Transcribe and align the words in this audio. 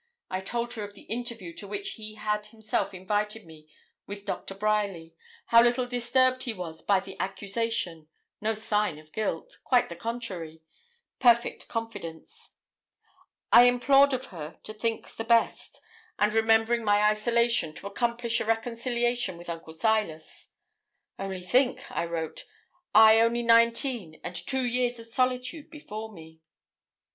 I 0.31 0.41
told 0.41 0.73
her 0.73 0.83
of 0.83 0.95
the 0.95 1.03
interview 1.03 1.53
to 1.57 1.67
which 1.67 1.89
he 1.89 2.15
had 2.15 2.47
himself 2.47 2.91
invited 2.91 3.45
me 3.45 3.67
with 4.07 4.25
Dr. 4.25 4.55
Bryerly; 4.55 5.13
how 5.45 5.61
little 5.61 5.85
disturbed 5.85 6.41
he 6.45 6.53
was 6.55 6.81
by 6.81 6.99
the 6.99 7.15
accusation 7.19 8.07
no 8.41 8.55
sign 8.55 8.97
of 8.97 9.11
guilt; 9.11 9.59
quite 9.63 9.89
the 9.89 9.95
contrary, 9.95 10.63
perfect 11.19 11.67
confidence. 11.67 12.49
I 13.53 13.65
implored 13.65 14.11
of 14.11 14.25
her 14.33 14.57
to 14.63 14.73
think 14.73 15.17
the 15.17 15.23
best, 15.23 15.79
and 16.17 16.33
remembering 16.33 16.83
my 16.83 17.03
isolation, 17.03 17.71
to 17.75 17.85
accomplish 17.85 18.39
a 18.41 18.45
reconciliation 18.45 19.37
with 19.37 19.51
Uncle 19.51 19.75
Silas. 19.75 20.49
'Only 21.19 21.41
think,' 21.41 21.91
I 21.91 22.05
wrote, 22.05 22.45
'I 22.95 23.19
only 23.19 23.43
nineteen, 23.43 24.19
and 24.23 24.35
two 24.35 24.65
years 24.65 24.97
of 24.97 25.05
solitude 25.05 25.69
before 25.69 26.11
me. 26.11 26.41